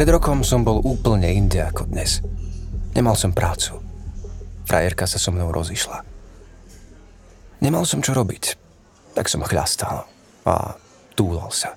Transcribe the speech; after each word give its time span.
Pred 0.00 0.16
rokom 0.16 0.40
som 0.40 0.64
bol 0.64 0.80
úplne 0.80 1.28
inde 1.28 1.60
ako 1.60 1.92
dnes. 1.92 2.24
Nemal 2.96 3.20
som 3.20 3.36
prácu. 3.36 3.84
Frajerka 4.64 5.04
sa 5.04 5.20
so 5.20 5.28
mnou 5.28 5.52
rozišla. 5.52 6.00
Nemal 7.60 7.84
som 7.84 8.00
čo 8.00 8.16
robiť, 8.16 8.56
tak 9.12 9.28
som 9.28 9.44
chľastal 9.44 10.08
a 10.48 10.72
túlal 11.12 11.52
sa. 11.52 11.76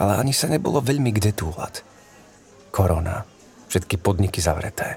Ale 0.00 0.16
ani 0.16 0.32
sa 0.32 0.48
nebolo 0.48 0.80
veľmi 0.80 1.12
kde 1.12 1.36
túlať. 1.36 1.84
Korona, 2.72 3.28
všetky 3.68 4.00
podniky 4.00 4.40
zavreté. 4.40 4.96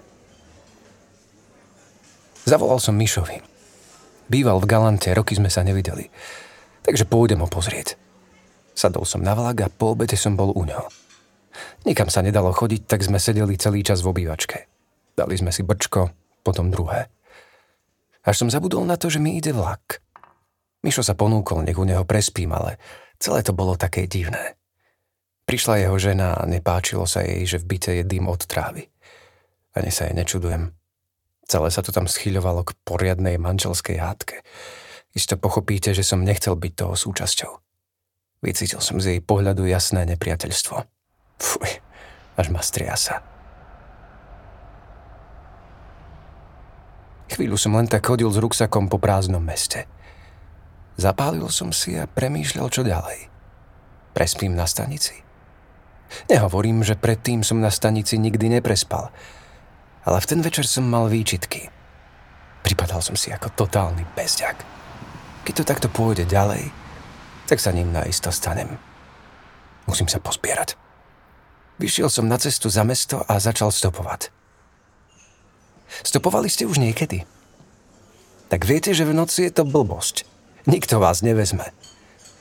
Zavolal 2.47 2.79
som 2.79 2.95
Mišovi. 2.95 3.43
Býval 4.31 4.63
v 4.63 4.69
Galante, 4.71 5.11
roky 5.11 5.35
sme 5.35 5.51
sa 5.51 5.59
nevideli. 5.59 6.07
Takže 6.87 7.03
pôjdem 7.03 7.43
ho 7.43 7.51
pozrieť. 7.51 7.99
Sadol 8.71 9.03
som 9.03 9.19
na 9.19 9.35
vlak 9.35 9.59
a 9.59 9.67
po 9.67 9.91
obede 9.91 10.15
som 10.15 10.39
bol 10.39 10.55
u 10.55 10.63
ňoho. 10.63 11.06
Nikam 11.85 12.11
sa 12.11 12.25
nedalo 12.25 12.51
chodiť, 12.51 12.85
tak 12.85 13.05
sme 13.05 13.21
sedeli 13.21 13.55
celý 13.55 13.81
čas 13.81 14.03
v 14.03 14.11
obývačke. 14.11 14.67
Dali 15.17 15.33
sme 15.37 15.49
si 15.49 15.65
brčko, 15.65 16.13
potom 16.45 16.69
druhé. 16.69 17.09
Až 18.27 18.43
som 18.43 18.51
zabudol 18.51 18.83
na 18.83 18.99
to, 18.99 19.07
že 19.07 19.23
mi 19.23 19.39
ide 19.39 19.55
vlak. 19.55 20.03
Mišo 20.83 21.01
sa 21.01 21.15
ponúkol, 21.15 21.63
nech 21.63 21.79
u 21.79 21.87
neho 21.87 22.03
prespím, 22.03 22.53
ale 22.53 22.77
celé 23.17 23.41
to 23.41 23.55
bolo 23.55 23.79
také 23.79 24.05
divné. 24.05 24.59
Prišla 25.47 25.87
jeho 25.87 25.95
žena 25.95 26.35
a 26.35 26.43
nepáčilo 26.43 27.07
sa 27.07 27.23
jej, 27.23 27.47
že 27.47 27.63
v 27.63 27.67
byte 27.71 27.91
je 27.95 28.03
dym 28.03 28.27
od 28.27 28.43
trávy. 28.43 28.91
Ani 29.71 29.95
sa 29.95 30.11
jej 30.11 30.15
nečudujem. 30.15 30.75
Celé 31.47 31.71
sa 31.71 31.79
to 31.79 31.95
tam 31.95 32.11
schyľovalo 32.11 32.67
k 32.67 32.75
poriadnej 32.83 33.39
manželskej 33.39 33.95
hádke. 34.03 34.43
Isto 35.15 35.39
pochopíte, 35.39 35.95
že 35.95 36.03
som 36.03 36.27
nechcel 36.27 36.59
byť 36.59 36.73
toho 36.75 36.93
súčasťou. 36.99 37.51
Vycítil 38.43 38.83
som 38.83 38.99
z 38.99 39.17
jej 39.17 39.21
pohľadu 39.23 39.63
jasné 39.65 40.03
nepriateľstvo. 40.03 40.96
Fuj, 41.37 41.69
až 42.37 42.47
ma 42.49 42.61
striasa. 42.61 43.21
Chvíľu 47.27 47.59
som 47.59 47.75
len 47.77 47.85
tak 47.85 48.07
chodil 48.07 48.29
s 48.31 48.41
ruksakom 48.41 48.89
po 48.89 48.97
prázdnom 48.97 49.43
meste. 49.43 49.85
Zapálil 50.97 51.45
som 51.53 51.69
si 51.69 51.93
a 51.93 52.09
premýšľal, 52.09 52.67
čo 52.73 52.81
ďalej. 52.81 53.29
Prespím 54.17 54.57
na 54.57 54.65
stanici? 54.65 55.21
Nehovorím, 56.25 56.81
že 56.81 56.97
predtým 56.97 57.45
som 57.45 57.61
na 57.61 57.69
stanici 57.69 58.17
nikdy 58.17 58.57
neprespal, 58.57 59.13
ale 60.07 60.17
v 60.23 60.25
ten 60.25 60.39
večer 60.41 60.65
som 60.65 60.87
mal 60.87 61.11
výčitky. 61.11 61.69
Pripadal 62.65 63.03
som 63.05 63.13
si 63.13 63.29
ako 63.29 63.53
totálny 63.53 64.07
bezďak. 64.17 64.57
Keď 65.45 65.53
to 65.53 65.63
takto 65.67 65.87
pôjde 65.91 66.25
ďalej, 66.25 66.73
tak 67.45 67.61
sa 67.61 67.69
ním 67.69 67.93
naisto 67.93 68.33
stanem. 68.33 68.79
Musím 69.85 70.09
sa 70.09 70.17
pospierať. 70.17 70.86
Vyšiel 71.77 72.09
som 72.09 72.25
na 72.25 72.41
cestu 72.41 72.73
za 72.73 72.81
mesto 72.81 73.21
a 73.29 73.37
začal 73.37 73.69
stopovať. 73.69 74.33
Stopovali 76.01 76.49
ste 76.49 76.65
už 76.65 76.81
niekedy? 76.81 77.23
Tak 78.49 78.65
viete, 78.65 78.97
že 78.97 79.05
v 79.05 79.13
noci 79.13 79.45
je 79.45 79.51
to 79.53 79.63
blbosť. 79.67 80.25
Nikto 80.65 80.97
vás 80.97 81.21
nevezme. 81.21 81.71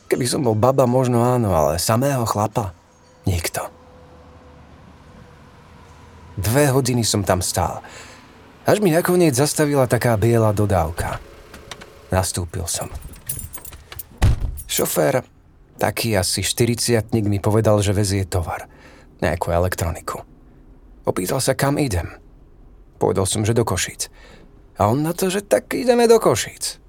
Keby 0.07 0.27
som 0.27 0.47
bol 0.47 0.55
baba, 0.55 0.87
možno 0.87 1.23
áno, 1.23 1.53
ale 1.53 1.83
samého 1.83 2.23
chlapa? 2.25 2.73
Nikto. 3.27 3.69
Dve 6.39 6.71
hodiny 6.71 7.03
som 7.03 7.27
tam 7.27 7.43
stál. 7.43 7.83
Až 8.67 8.83
mi 8.83 8.95
nakoniec 8.95 9.35
zastavila 9.35 9.91
taká 9.91 10.15
biela 10.15 10.55
dodávka. 10.55 11.19
Nastúpil 12.11 12.67
som. 12.71 12.87
Šofér, 14.67 15.27
taký 15.79 16.15
asi 16.15 16.43
40 16.43 17.11
mi 17.27 17.39
povedal, 17.39 17.79
že 17.83 17.97
vezie 17.97 18.27
tovar. 18.27 18.71
Nejakú 19.25 19.53
elektroniku. 19.53 20.23
Opýtal 21.07 21.41
sa, 21.41 21.57
kam 21.57 21.81
idem. 21.81 22.11
Povedal 23.01 23.25
som, 23.25 23.45
že 23.47 23.57
do 23.57 23.63
Košíc. 23.63 24.09
A 24.77 24.93
on 24.93 25.01
na 25.01 25.17
to, 25.17 25.33
že 25.33 25.45
tak 25.45 25.73
ideme 25.73 26.05
do 26.05 26.21
Košíc. 26.21 26.83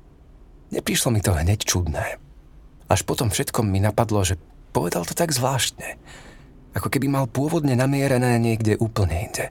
Neprišlo 0.72 1.16
mi 1.16 1.24
to 1.24 1.32
hneď 1.32 1.64
čudné. 1.64 2.20
Až 2.88 3.04
potom 3.08 3.32
všetkom 3.32 3.68
mi 3.68 3.80
napadlo, 3.80 4.24
že 4.24 4.40
povedal 4.76 5.08
to 5.08 5.16
tak 5.16 5.32
zvláštne. 5.32 5.96
Ako 6.76 6.92
keby 6.92 7.08
mal 7.08 7.26
pôvodne 7.28 7.76
namierené 7.76 8.40
niekde 8.40 8.76
úplne 8.80 9.32
inde. 9.32 9.46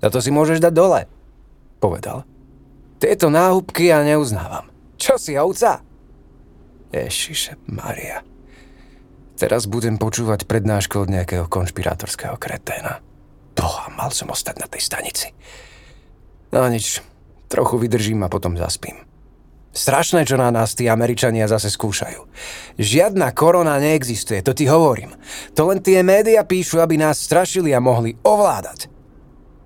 Za 0.00 0.08
to 0.08 0.18
si 0.24 0.32
môžeš 0.32 0.64
dať 0.64 0.72
dole, 0.72 1.00
povedal. 1.76 2.24
Tieto 3.00 3.28
náhubky 3.28 3.88
ja 3.92 4.00
neuznávam. 4.04 4.68
Čo 5.00 5.16
si, 5.16 5.36
ovca? 5.36 5.80
Ježiše 6.92 7.56
Maria. 7.68 8.24
Teraz 9.40 9.64
budem 9.64 9.96
počúvať 9.96 10.44
prednášku 10.44 11.00
od 11.00 11.08
nejakého 11.08 11.48
konšpirátorského 11.48 12.36
kreténa. 12.36 13.00
Boha, 13.56 13.88
mal 13.88 14.12
som 14.12 14.28
ostať 14.28 14.60
na 14.60 14.68
tej 14.68 14.84
stanici. 14.84 15.32
No 16.52 16.68
nič, 16.68 17.00
trochu 17.48 17.80
vydržím 17.80 18.20
a 18.20 18.28
potom 18.28 18.60
zaspím. 18.60 19.00
Strašné, 19.72 20.28
čo 20.28 20.36
na 20.36 20.52
nás 20.52 20.76
tí 20.76 20.92
Američania 20.92 21.48
zase 21.48 21.72
skúšajú. 21.72 22.20
Žiadna 22.76 23.32
korona 23.32 23.80
neexistuje, 23.80 24.44
to 24.44 24.52
ti 24.52 24.68
hovorím. 24.68 25.16
To 25.56 25.72
len 25.72 25.80
tie 25.80 26.04
média 26.04 26.44
píšu, 26.44 26.76
aby 26.84 27.00
nás 27.00 27.16
strašili 27.16 27.72
a 27.72 27.80
mohli 27.80 28.20
ovládať. 28.20 28.92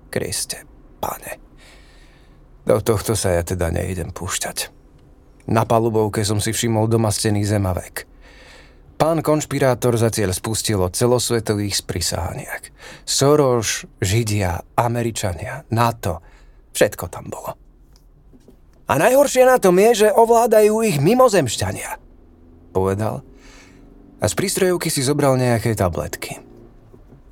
Kriste, 0.07 0.63
pane. 1.03 1.35
Do 2.63 2.79
tohto 2.79 3.11
sa 3.19 3.35
ja 3.35 3.43
teda 3.43 3.75
nejdem 3.75 4.15
púšťať. 4.15 4.71
Na 5.51 5.67
palubovke 5.67 6.23
som 6.23 6.39
si 6.39 6.55
všimol 6.55 6.87
doma 6.87 7.11
stený 7.11 7.43
zemavek. 7.43 8.14
Pán 8.95 9.19
konšpirátor 9.19 9.99
zatiaľ 9.99 10.31
spustil 10.31 10.79
o 10.79 10.87
celosvetových 10.87 11.83
sprisahaniach. 11.83 12.63
Soros, 13.03 13.83
Židia, 13.99 14.63
Američania, 14.79 15.67
NATO, 15.75 16.23
všetko 16.71 17.05
tam 17.11 17.27
bolo. 17.27 17.59
A 18.85 18.93
najhoršie 18.95 19.43
na 19.43 19.59
tom 19.59 19.75
je, 19.81 20.07
že 20.07 20.15
ovládajú 20.15 20.85
ich 20.85 21.01
mimozemšťania, 21.03 21.99
povedal. 22.71 23.25
A 24.21 24.25
z 24.31 24.33
prístrojovky 24.37 24.87
si 24.87 25.03
zobral 25.03 25.35
nejaké 25.35 25.75
tabletky. 25.75 26.44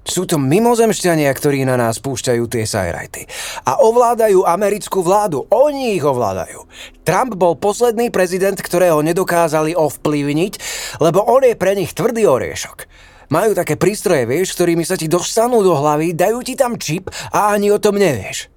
Sú 0.03 0.28
to 0.28 0.36
mimozemšťania, 0.36 1.31
ktorí 1.31 1.64
na 1.64 1.80
nás 1.80 2.03
púšťajú 2.03 2.44
tie 2.52 2.68
sajrajty. 2.68 3.24
A 3.64 3.80
ovládajú 3.80 4.44
americkú 4.44 5.00
vládu. 5.00 5.47
Oni 5.47 5.96
ich 5.96 6.03
ovládajú. 6.03 6.68
Trump 7.08 7.40
bol 7.40 7.56
posledný 7.56 8.12
prezident, 8.12 8.59
ktorého 8.59 9.00
nedokázali 9.00 9.72
ovplyvniť, 9.80 10.53
lebo 11.00 11.24
on 11.24 11.47
je 11.47 11.56
pre 11.56 11.75
nich 11.80 11.96
tvrdý 11.96 12.28
oriešok. 12.28 12.88
Majú 13.31 13.56
také 13.56 13.80
prístroje, 13.80 14.28
vieš, 14.28 14.59
ktorými 14.59 14.84
sa 14.84 15.00
ti 15.00 15.08
dostanú 15.08 15.63
do 15.63 15.74
hlavy, 15.74 16.12
dajú 16.12 16.44
ti 16.44 16.59
tam 16.59 16.75
čip 16.75 17.08
a 17.31 17.56
ani 17.56 17.72
o 17.72 17.80
tom 17.80 17.96
nevieš. 17.96 18.52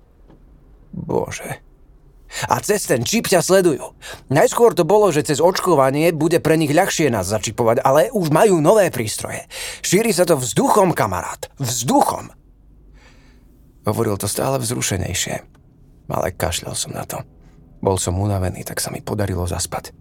Bože. 0.92 1.65
A 2.44 2.60
cez 2.60 2.84
ten 2.84 3.00
čip 3.00 3.32
ťa 3.32 3.40
sledujú. 3.40 3.96
Najskôr 4.28 4.76
to 4.76 4.84
bolo, 4.84 5.08
že 5.08 5.24
cez 5.24 5.40
očkovanie 5.40 6.12
bude 6.12 6.36
pre 6.44 6.60
nich 6.60 6.72
ľahšie 6.72 7.08
nás 7.08 7.32
začipovať, 7.32 7.80
ale 7.80 8.12
už 8.12 8.28
majú 8.28 8.60
nové 8.60 8.92
prístroje. 8.92 9.48
Šíri 9.80 10.12
sa 10.12 10.28
to 10.28 10.36
vzduchom, 10.36 10.92
kamarát. 10.92 11.48
Vzduchom. 11.56 12.32
Hovoril 13.88 14.20
to 14.20 14.28
stále 14.28 14.60
vzrušenejšie. 14.60 15.40
Ale 16.06 16.36
kašľal 16.36 16.74
som 16.76 16.92
na 16.92 17.08
to. 17.08 17.24
Bol 17.80 17.96
som 17.96 18.18
unavený, 18.18 18.62
tak 18.62 18.78
sa 18.78 18.92
mi 18.92 19.00
podarilo 19.00 19.48
zaspať. 19.48 19.94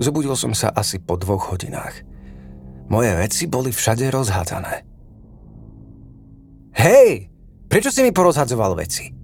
Zobudil 0.00 0.32
som 0.32 0.56
sa 0.56 0.72
asi 0.72 0.96
po 0.96 1.20
dvoch 1.20 1.52
hodinách. 1.52 2.09
Moje 2.90 3.14
veci 3.14 3.46
boli 3.46 3.70
všade 3.70 4.10
rozhádzané. 4.10 4.74
Hej, 6.74 7.30
prečo 7.70 7.94
si 7.94 8.02
mi 8.02 8.10
porozhadzoval 8.10 8.74
veci? 8.74 9.14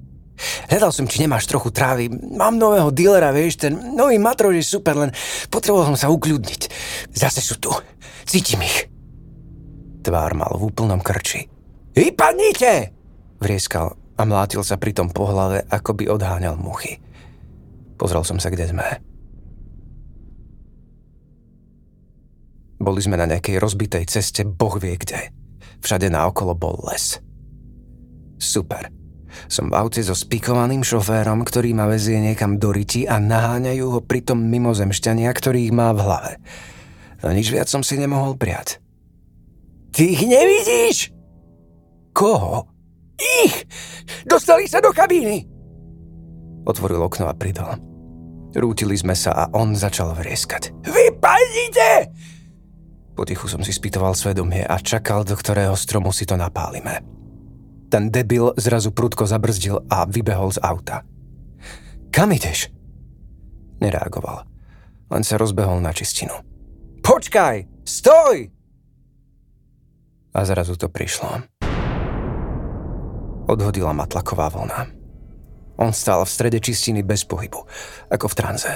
Hľadal 0.70 0.92
som, 0.92 1.08
či 1.08 1.24
nemáš 1.24 1.48
trochu 1.48 1.72
trávy. 1.72 2.12
Mám 2.12 2.60
nového 2.60 2.92
dealera, 2.92 3.32
vieš, 3.32 3.66
ten 3.66 3.96
nový 3.96 4.20
matrož 4.20 4.60
je 4.60 4.64
super, 4.64 4.94
len 4.94 5.10
potreboval 5.48 5.90
som 5.90 5.98
sa 5.98 6.12
ukľudniť. 6.12 6.62
Zase 7.10 7.40
sú 7.40 7.56
tu. 7.56 7.72
Cítim 8.28 8.60
ich. 8.62 8.86
Tvár 10.04 10.36
mal 10.38 10.52
v 10.54 10.70
úplnom 10.70 11.00
krči. 11.00 11.48
Vypadnite! 11.96 12.92
Vrieskal 13.40 13.96
a 14.16 14.22
mlátil 14.28 14.60
sa 14.62 14.76
pritom 14.76 15.10
po 15.10 15.26
hlave, 15.26 15.64
ako 15.72 15.96
by 15.96 16.04
odháňal 16.12 16.60
muchy. 16.60 17.00
Pozrel 17.96 18.22
som 18.22 18.36
sa, 18.36 18.52
kde 18.52 18.69
sme. 18.69 19.15
Boli 22.76 23.00
sme 23.00 23.17
na 23.17 23.25
nejakej 23.25 23.56
rozbitej 23.56 24.05
ceste, 24.08 24.44
boh 24.44 24.76
vie 24.76 25.00
kde. 25.00 25.32
Všade 25.81 26.12
naokolo 26.12 26.52
bol 26.52 26.76
les. 26.93 27.20
Super. 28.37 28.93
Som 29.49 29.69
v 29.69 29.76
aute 29.76 30.00
so 30.00 30.17
spikovaným 30.17 30.81
šoférom, 30.81 31.44
ktorý 31.44 31.76
ma 31.76 31.88
vezie 31.88 32.17
niekam 32.20 32.56
do 32.56 32.73
riti 32.73 33.05
a 33.05 33.20
naháňajú 33.20 33.87
ho 33.96 34.00
pritom 34.00 34.40
mimozemšťania, 34.40 35.28
ktorých 35.28 35.73
má 35.76 35.93
v 35.93 36.00
hlave. 36.05 36.32
No 37.20 37.32
nič 37.32 37.52
viac 37.52 37.69
som 37.69 37.84
si 37.84 38.00
nemohol 38.00 38.37
priať. 38.37 38.81
Ty 39.93 40.02
ich 40.05 40.25
nevidíš? 40.25 41.12
Koho? 42.12 42.69
Ich! 43.17 43.64
Dostali 44.29 44.69
sa 44.69 44.81
do 44.81 44.93
kabíny! 44.93 45.49
Otvoril 46.69 47.00
okno 47.00 47.29
a 47.29 47.34
pridal. 47.37 47.81
Rútili 48.56 48.96
sme 48.96 49.12
sa 49.12 49.32
a 49.37 49.44
on 49.52 49.76
začal 49.76 50.17
vrieskať. 50.17 50.72
Vypadnite! 50.84 52.08
Potichu 53.16 53.48
som 53.48 53.64
si 53.64 53.72
spýtoval 53.72 54.12
svedomie 54.12 54.60
a 54.60 54.76
čakal, 54.76 55.24
do 55.24 55.32
ktorého 55.32 55.72
stromu 55.72 56.12
si 56.12 56.28
to 56.28 56.36
napálime. 56.36 57.00
Ten 57.88 58.12
debil 58.12 58.52
zrazu 58.60 58.92
prudko 58.92 59.24
zabrzdil 59.24 59.88
a 59.88 60.04
vybehol 60.04 60.52
z 60.52 60.60
auta. 60.60 61.00
Kam 62.12 62.28
ideš? 62.36 62.68
Nereagoval. 63.80 64.44
Len 65.08 65.24
sa 65.24 65.40
rozbehol 65.40 65.80
na 65.80 65.96
čistinu. 65.96 66.36
Počkaj! 67.00 67.88
Stoj! 67.88 68.36
A 70.36 70.38
zrazu 70.44 70.76
to 70.76 70.92
prišlo. 70.92 71.48
Odhodila 73.48 73.96
ma 73.96 74.04
tlaková 74.04 74.52
vlna. 74.52 74.92
On 75.80 75.94
stál 75.94 76.20
v 76.20 76.34
strede 76.34 76.60
čistiny 76.60 77.00
bez 77.00 77.24
pohybu, 77.24 77.64
ako 78.12 78.26
v 78.28 78.34
tranze. 78.36 78.72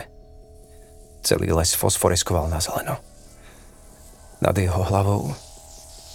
Celý 1.21 1.53
les 1.53 1.77
fosforeskoval 1.77 2.49
na 2.49 2.63
zeleno. 2.63 3.10
Nad 4.41 4.57
jeho 4.57 4.81
hlavou 4.89 5.37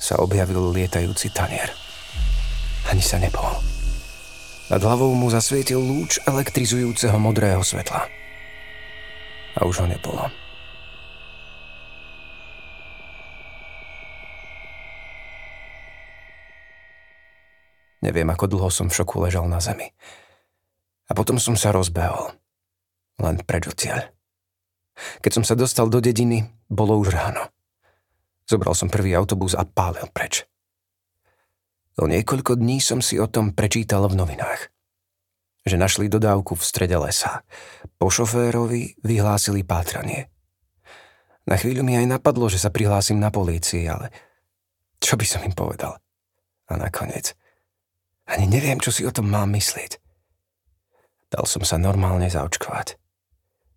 sa 0.01 0.17
objavil 0.17 0.73
lietajúci 0.73 1.29
tanier. 1.29 1.69
Ani 2.89 3.01
sa 3.01 3.21
nepohol. 3.21 3.61
Nad 4.65 4.81
hlavou 4.81 5.13
mu 5.13 5.29
zasvietil 5.29 5.77
lúč 5.77 6.17
elektrizujúceho 6.25 7.21
modrého 7.21 7.61
svetla. 7.61 8.09
A 9.55 9.61
už 9.61 9.85
ho 9.85 9.87
nebolo. 9.87 10.25
Neviem, 18.01 18.29
ako 18.29 18.45
dlho 18.49 18.69
som 18.73 18.89
v 18.89 18.97
šoku 19.01 19.21
ležal 19.21 19.45
na 19.49 19.57
zemi. 19.57 19.89
A 21.09 21.13
potom 21.13 21.37
som 21.37 21.53
sa 21.53 21.73
rozbehol. 21.73 22.33
Len 23.21 23.41
preč 23.45 23.69
odtiaľ. 23.69 24.13
Keď 25.21 25.31
som 25.41 25.43
sa 25.45 25.53
dostal 25.57 25.89
do 25.89 26.01
dediny, 26.01 26.45
bolo 26.69 26.97
už 27.01 27.13
ráno. 27.13 27.54
Zobral 28.45 28.77
som 28.77 28.93
prvý 28.93 29.17
autobus 29.17 29.57
a 29.57 29.65
pálil 29.65 30.05
preč. 30.13 30.45
O 31.97 32.05
niekoľko 32.05 32.59
dní 32.59 32.77
som 32.77 33.01
si 33.01 33.17
o 33.17 33.25
tom 33.25 33.55
prečítal 33.55 34.05
v 34.05 34.19
novinách. 34.19 34.69
Že 35.65 35.81
našli 35.81 36.05
dodávku 36.05 36.53
v 36.53 36.67
strede 36.67 36.93
lesa. 36.99 37.41
Po 37.97 38.13
šoférovi 38.13 39.01
vyhlásili 39.01 39.65
pátranie. 39.65 40.29
Na 41.49 41.57
chvíľu 41.57 41.81
mi 41.81 41.97
aj 41.97 42.19
napadlo, 42.19 42.45
že 42.49 42.61
sa 42.61 42.69
prihlásim 42.69 43.17
na 43.17 43.33
polícii, 43.33 43.89
ale 43.89 44.13
čo 45.01 45.17
by 45.17 45.25
som 45.25 45.41
im 45.45 45.53
povedal? 45.53 45.97
A 46.69 46.73
nakoniec, 46.77 47.37
ani 48.25 48.49
neviem, 48.49 48.81
čo 48.81 48.89
si 48.89 49.05
o 49.05 49.13
tom 49.13 49.29
mám 49.29 49.53
myslieť. 49.53 50.01
Dal 51.29 51.45
som 51.45 51.61
sa 51.65 51.77
normálne 51.77 52.29
zaočkovať. 52.29 52.97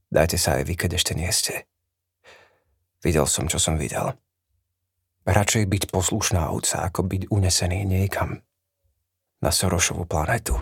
Dajte 0.09 0.41
sa 0.41 0.57
aj 0.61 0.65
vy, 0.65 0.75
keď 0.77 0.91
ešte 0.97 1.13
nie 1.13 1.29
ste. 1.29 1.69
Videl 3.05 3.29
som, 3.29 3.45
čo 3.45 3.61
som 3.61 3.77
videl. 3.77 4.17
Radšej 5.29 5.69
byť 5.69 5.83
poslušná 5.93 6.49
ovca, 6.49 6.89
ako 6.89 7.05
byť 7.05 7.23
unesený 7.29 7.85
niekam 7.85 8.41
na 9.45 9.51
Sorošovú 9.53 10.09
planetu. 10.09 10.57